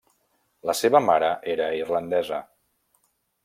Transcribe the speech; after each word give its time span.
La 0.69 0.75
seva 0.79 1.01
mare 1.11 1.29
era 1.55 1.69
irlandesa. 1.83 2.43